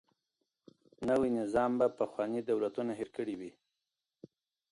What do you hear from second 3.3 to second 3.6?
وي.